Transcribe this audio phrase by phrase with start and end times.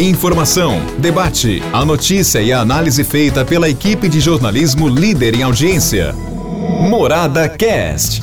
[0.00, 6.14] Informação, debate, a notícia e a análise feita pela equipe de jornalismo líder em audiência.
[6.88, 8.20] Morada Cast.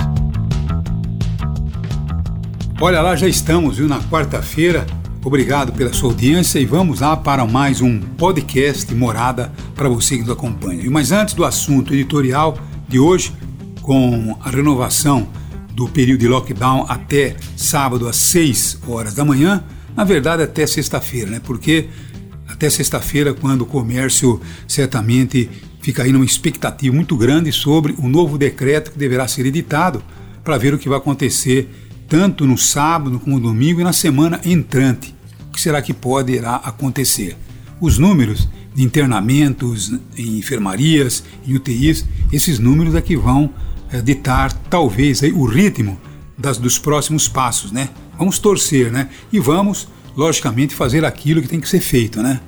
[2.79, 4.88] Olha lá, já estamos, viu, na quarta-feira.
[5.21, 10.21] Obrigado pela sua audiência e vamos lá para mais um podcast Morada para você que
[10.21, 10.89] nos acompanha.
[10.89, 12.57] Mas antes do assunto editorial
[12.87, 13.33] de hoje,
[13.81, 15.28] com a renovação
[15.73, 19.62] do período de lockdown até sábado às 6 horas da manhã,
[19.95, 21.41] na verdade até sexta-feira, né?
[21.43, 21.88] Porque
[22.48, 25.49] até sexta-feira, quando o comércio certamente
[25.81, 30.03] fica aí numa expectativa muito grande sobre o novo decreto que deverá ser editado
[30.44, 31.70] para ver o que vai acontecer
[32.08, 35.16] tanto no sábado como no domingo e na semana entrante.
[35.50, 37.36] O que será que poderá acontecer?
[37.81, 43.52] Os números de internamentos em enfermarias, em UTIs, esses números é que vão
[43.91, 46.00] é, ditar talvez aí, o ritmo
[46.38, 47.89] das, dos próximos passos, né?
[48.18, 49.10] Vamos torcer, né?
[49.32, 52.40] E vamos, logicamente, fazer aquilo que tem que ser feito, né?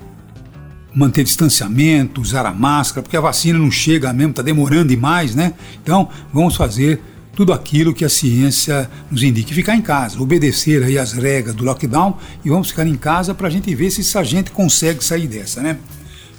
[0.95, 5.53] Manter distanciamento, usar a máscara, porque a vacina não chega mesmo, está demorando demais, né?
[5.83, 7.01] Então, vamos fazer
[7.37, 9.53] tudo aquilo que a ciência nos indica.
[9.53, 13.47] Ficar em casa, obedecer aí as regras do lockdown e vamos ficar em casa para
[13.47, 15.77] a gente ver se a gente consegue sair dessa, né?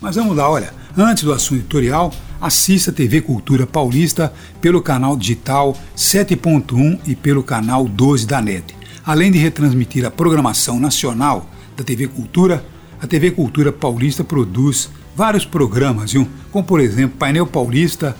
[0.00, 5.16] Mas vamos lá, olha, antes do assunto editorial, assista a TV Cultura Paulista pelo canal
[5.16, 8.77] digital 7.1 e pelo canal 12 da NET.
[9.08, 12.62] Além de retransmitir a programação nacional da TV Cultura,
[13.00, 16.28] a TV Cultura Paulista produz vários programas, viu?
[16.52, 18.14] como por exemplo Painel Paulista,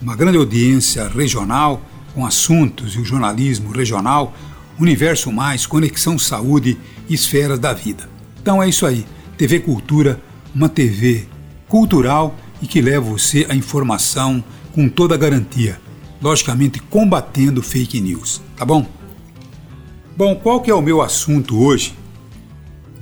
[0.00, 1.82] uma grande audiência regional
[2.14, 4.32] com assuntos e o jornalismo regional,
[4.78, 6.78] Universo Mais, Conexão Saúde
[7.08, 8.08] e Esferas da Vida.
[8.40, 9.04] Então é isso aí,
[9.36, 10.22] TV Cultura,
[10.54, 11.26] uma TV
[11.66, 15.80] cultural e que leva você a informação com toda a garantia,
[16.22, 19.01] logicamente combatendo fake news, tá bom?
[20.14, 21.96] Bom, qual que é o meu assunto hoje?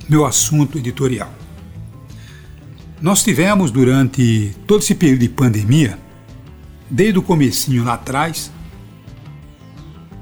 [0.07, 1.29] Meu assunto editorial.
[3.01, 5.99] Nós tivemos durante todo esse período de pandemia,
[6.89, 8.49] desde o comecinho lá atrás,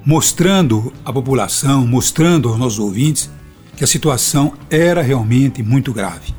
[0.04, 3.30] mostrando à população, mostrando aos nossos ouvintes
[3.78, 6.34] que a situação era realmente muito grave.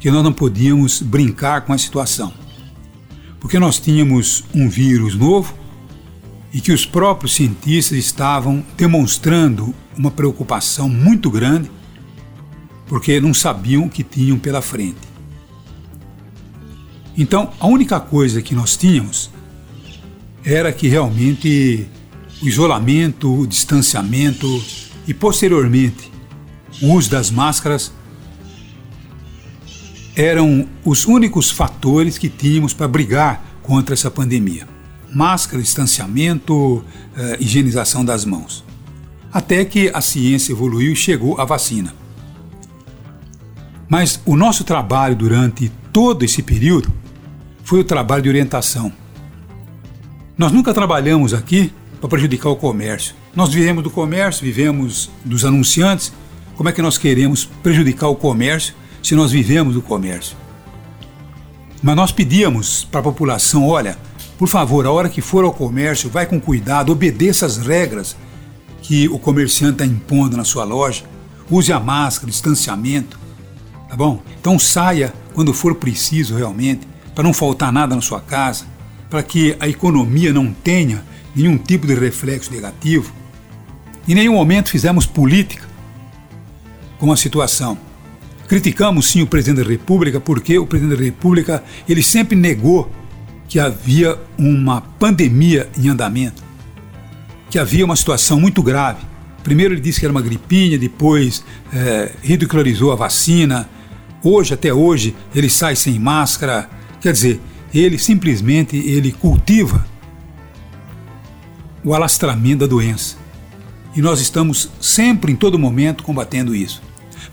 [0.00, 2.32] Que nós não podíamos brincar com a situação.
[3.38, 5.52] Porque nós tínhamos um vírus novo
[6.52, 11.70] e que os próprios cientistas estavam demonstrando uma preocupação muito grande
[12.86, 14.96] porque não sabiam o que tinham pela frente.
[17.16, 19.30] Então, a única coisa que nós tínhamos
[20.42, 21.86] era que realmente
[22.40, 24.46] o isolamento, o distanciamento
[25.06, 26.10] e, posteriormente,
[26.80, 27.92] o uso das máscaras
[30.16, 34.77] eram os únicos fatores que tínhamos para brigar contra essa pandemia
[35.12, 36.84] máscara, distanciamento,
[37.16, 38.64] eh, higienização das mãos.
[39.32, 41.94] Até que a ciência evoluiu e chegou à vacina.
[43.88, 46.92] Mas o nosso trabalho durante todo esse período
[47.64, 48.92] foi o trabalho de orientação.
[50.36, 53.14] Nós nunca trabalhamos aqui para prejudicar o comércio.
[53.34, 56.12] Nós vivemos do comércio, vivemos dos anunciantes.
[56.54, 60.36] Como é que nós queremos prejudicar o comércio se nós vivemos do comércio?
[61.82, 63.96] Mas nós pedíamos para a população: olha,
[64.38, 68.16] por favor, a hora que for ao comércio, vai com cuidado, obedeça as regras
[68.80, 71.02] que o comerciante está impondo na sua loja.
[71.50, 73.18] Use a máscara, distanciamento,
[73.88, 74.22] tá bom?
[74.40, 78.64] Então saia quando for preciso realmente, para não faltar nada na sua casa,
[79.10, 81.02] para que a economia não tenha
[81.34, 83.12] nenhum tipo de reflexo negativo.
[84.06, 85.66] Em nenhum momento fizemos política
[86.96, 87.76] com a situação.
[88.46, 92.88] Criticamos sim o presidente da República porque o presidente da República ele sempre negou
[93.48, 96.42] que havia uma pandemia em andamento,
[97.50, 99.00] que havia uma situação muito grave.
[99.42, 101.42] Primeiro ele disse que era uma gripinha, depois
[101.72, 103.68] é, ridicularizou a vacina.
[104.22, 106.68] Hoje, até hoje, ele sai sem máscara.
[107.00, 107.40] Quer dizer,
[107.72, 109.86] ele simplesmente ele cultiva
[111.82, 113.16] o alastramento da doença.
[113.96, 116.82] E nós estamos sempre, em todo momento, combatendo isso.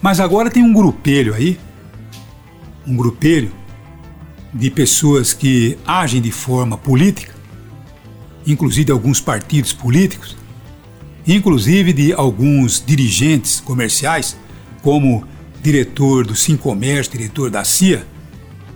[0.01, 1.59] Mas agora tem um grupelho aí,
[2.87, 3.51] um grupelho
[4.55, 7.35] de pessoas que agem de forma política,
[8.47, 10.37] inclusive de alguns partidos políticos,
[11.27, 14.37] inclusive de alguns dirigentes comerciais,
[14.81, 15.27] como
[15.61, 18.07] diretor do Sim Comércio, diretor da CIA,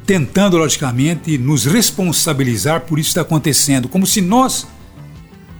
[0.06, 4.68] tentando logicamente nos responsabilizar por isso que está acontecendo, como se nós,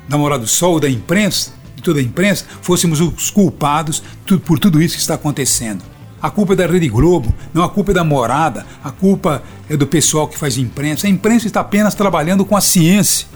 [0.10, 4.04] da Morada do Sol, da imprensa, de toda a imprensa, fôssemos os culpados
[4.46, 5.82] por tudo isso que está acontecendo.
[6.22, 9.78] A culpa é da Rede Globo, não a culpa é da morada, a culpa é
[9.78, 11.08] do pessoal que faz imprensa.
[11.08, 13.28] A imprensa está apenas trabalhando com a ciência.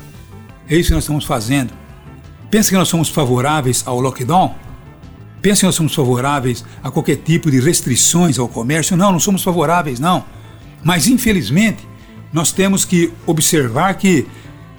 [0.70, 1.74] É isso que nós estamos fazendo.
[2.52, 4.54] Pensa que nós somos favoráveis ao lockdown?
[5.42, 8.96] Pensem que nós somos favoráveis a qualquer tipo de restrições ao comércio.
[8.96, 10.24] Não, não somos favoráveis, não.
[10.84, 11.88] Mas, infelizmente,
[12.32, 14.28] nós temos que observar que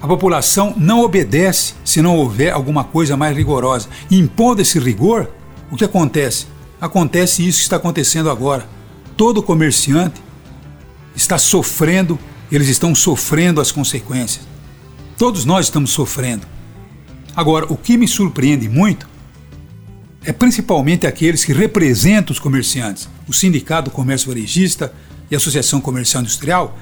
[0.01, 3.89] a população não obedece se não houver alguma coisa mais rigorosa.
[4.11, 5.31] E impondo esse rigor,
[5.71, 6.47] o que acontece?
[6.81, 8.67] Acontece isso que está acontecendo agora.
[9.17, 10.21] Todo comerciante
[11.15, 12.19] está sofrendo,
[12.51, 14.47] eles estão sofrendo as consequências.
[15.17, 16.47] Todos nós estamos sofrendo.
[17.37, 19.09] Agora, o que me surpreende muito
[20.25, 24.93] é principalmente aqueles que representam os comerciantes, o Sindicato Comércio Varejista
[25.31, 26.79] e a Associação Comercial Industrial.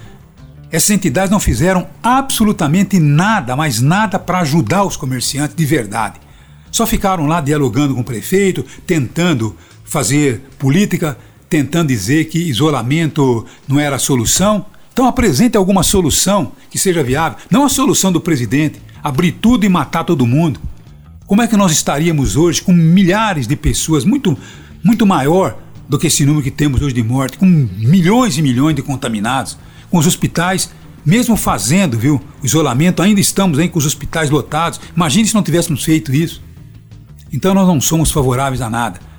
[0.71, 6.21] Essas entidades não fizeram absolutamente nada, mas nada para ajudar os comerciantes de verdade.
[6.71, 9.56] Só ficaram lá dialogando com o prefeito, tentando
[9.93, 11.19] fazer política,
[11.50, 14.65] tentando dizer que isolamento não era a solução.
[14.93, 19.69] Então apresente alguma solução que seja viável, não a solução do presidente, abrir tudo e
[19.69, 20.59] matar todo mundo.
[21.27, 24.37] Como é que nós estaríamos hoje com milhares de pessoas, muito,
[24.83, 25.59] muito maior
[25.89, 29.59] do que esse número que temos hoje de morte, com milhões e milhões de contaminados,
[29.91, 30.71] com os hospitais,
[31.05, 34.81] mesmo fazendo, viu, o isolamento, ainda estamos aí com os hospitais lotados.
[34.97, 36.43] Imagine se não tivéssemos feito isso.
[37.31, 39.12] Então nós não somos favoráveis a nada.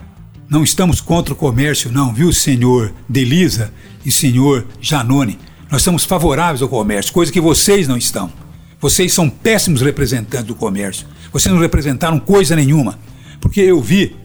[0.54, 3.74] Não estamos contra o comércio, não, viu, senhor Delisa
[4.06, 5.40] e senhor Janone.
[5.68, 8.32] Nós estamos favoráveis ao comércio, coisa que vocês não estão.
[8.80, 11.08] Vocês são péssimos representantes do comércio.
[11.32, 13.00] Vocês não representaram coisa nenhuma.
[13.42, 14.16] Porque eu vi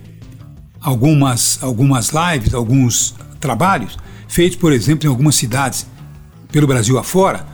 [0.83, 3.97] algumas, algumas lives, alguns trabalhos
[4.29, 5.87] feitos, por exemplo, em algumas cidades
[6.53, 7.47] pelo Brasil afora,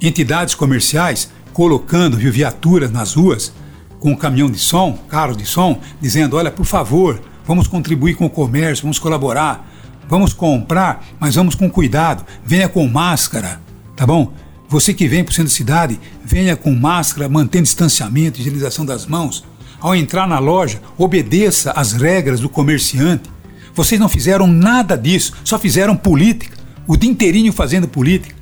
[0.00, 3.52] entidades comerciais colocando viu, viaturas nas ruas
[4.00, 8.26] com um caminhão de som, carros de som, dizendo: olha, por favor, vamos contribuir com
[8.26, 9.72] o comércio, vamos colaborar.
[10.08, 12.24] Vamos comprar, mas vamos com cuidado.
[12.44, 13.60] Venha com máscara,
[13.96, 14.32] tá bom?
[14.68, 19.06] Você que vem para o centro da cidade, venha com máscara, mantendo distanciamento, higienização das
[19.06, 19.44] mãos.
[19.80, 23.30] Ao entrar na loja, obedeça às regras do comerciante.
[23.74, 26.56] Vocês não fizeram nada disso, só fizeram política.
[26.86, 28.34] O dia inteirinho fazendo política,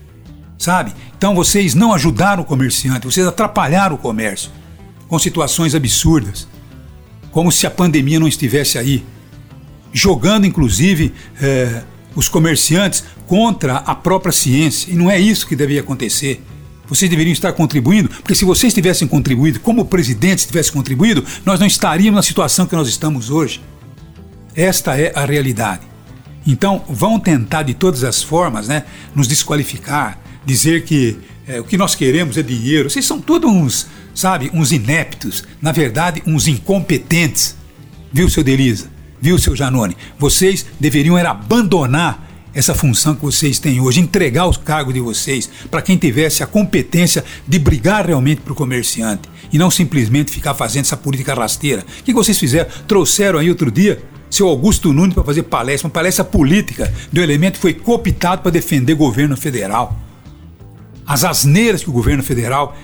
[0.59, 0.93] sabe?
[1.17, 4.51] Então vocês não ajudaram o comerciante, vocês atrapalharam o comércio
[5.09, 6.47] com situações absurdas,
[7.34, 9.04] como se a pandemia não estivesse aí
[9.92, 11.82] jogando inclusive é,
[12.14, 14.92] os comerciantes contra a própria ciência.
[14.92, 16.40] E não é isso que deveria acontecer.
[16.86, 21.58] Vocês deveriam estar contribuindo, porque se vocês tivessem contribuído, como o presidente tivesse contribuído, nós
[21.58, 23.60] não estaríamos na situação que nós estamos hoje.
[24.54, 25.82] Esta é a realidade.
[26.46, 31.76] Então, vão tentar de todas as formas né, nos desqualificar, dizer que é, o que
[31.76, 32.88] nós queremos é dinheiro.
[32.91, 37.56] Vocês são todos uns, sabe, uns ineptos, na verdade, uns incompetentes.
[38.12, 38.94] Viu, seu Delisa?
[39.25, 39.96] viu, seu Janone?
[40.19, 45.49] Vocês deveriam era abandonar essa função que vocês têm hoje, entregar os cargos de vocês
[45.70, 50.52] para quem tivesse a competência de brigar realmente para o comerciante e não simplesmente ficar
[50.52, 51.82] fazendo essa política rasteira.
[52.00, 52.69] O que vocês fizeram?
[52.87, 57.55] Trouxeram aí outro dia seu Augusto Nunes para fazer palestra, uma palestra política do elemento
[57.55, 60.04] que foi cooptado para defender governo federal.
[61.06, 62.77] As asneiras que o governo federal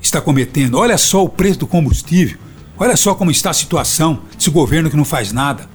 [0.00, 0.78] está cometendo.
[0.78, 2.38] Olha só o preço do combustível.
[2.76, 5.68] Olha só como está a situação desse governo que não faz nada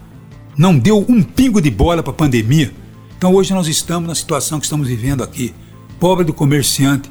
[0.57, 2.73] não deu um pingo de bola para a pandemia.
[3.17, 5.53] Então hoje nós estamos na situação que estamos vivendo aqui.
[5.99, 7.09] Pobre do comerciante,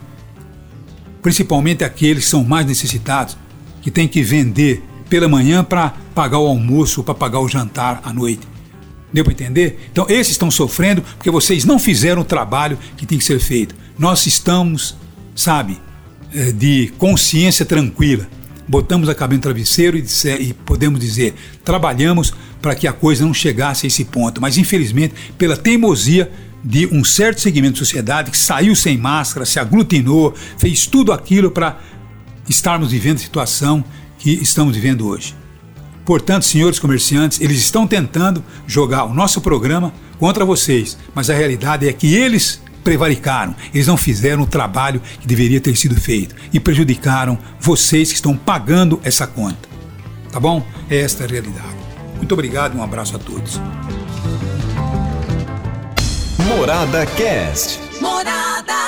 [1.22, 3.36] principalmente aqueles que são mais necessitados,
[3.80, 8.12] que tem que vender pela manhã para pagar o almoço para pagar o jantar à
[8.12, 8.46] noite.
[9.12, 9.88] Deu para entender?
[9.92, 13.74] Então esses estão sofrendo porque vocês não fizeram o trabalho que tem que ser feito.
[13.98, 14.96] Nós estamos,
[15.34, 15.78] sabe,
[16.34, 18.26] eh, de consciência tranquila.
[18.66, 20.04] Botamos a cabeça no travesseiro e,
[20.40, 24.40] e podemos dizer, trabalhamos para que a coisa não chegasse a esse ponto.
[24.40, 26.30] Mas, infelizmente, pela teimosia
[26.64, 31.50] de um certo segmento de sociedade que saiu sem máscara, se aglutinou, fez tudo aquilo
[31.50, 31.80] para
[32.48, 33.84] estarmos vivendo a situação
[34.18, 35.34] que estamos vivendo hoje.
[36.04, 41.88] Portanto, senhores comerciantes, eles estão tentando jogar o nosso programa contra vocês, mas a realidade
[41.88, 46.58] é que eles prevaricaram, eles não fizeram o trabalho que deveria ter sido feito e
[46.58, 49.68] prejudicaram vocês que estão pagando essa conta.
[50.30, 50.66] Tá bom?
[50.90, 51.76] Esta é a realidade.
[52.16, 53.60] Muito obrigado e um abraço a todos.
[56.48, 57.80] Morada Cast.
[58.00, 58.81] Morada.